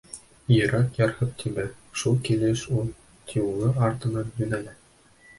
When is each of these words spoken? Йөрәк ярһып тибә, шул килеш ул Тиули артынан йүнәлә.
Йөрәк 0.53 0.95
ярһып 0.99 1.33
тибә, 1.41 1.65
шул 2.03 2.17
килеш 2.29 2.63
ул 2.77 2.89
Тиули 3.33 3.69
артынан 3.89 4.33
йүнәлә. 4.41 4.75